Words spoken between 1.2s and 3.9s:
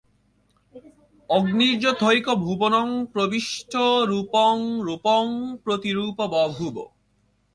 অগ্নির্যথৈকো ভুবনং প্রবিষ্টো